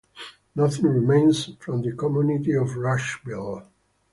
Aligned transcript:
Nothing 0.55 0.85
remains 0.87 1.51
from 1.59 1.83
the 1.83 1.91
community 1.91 2.53
of 2.55 2.75
Rushville. 2.75 3.67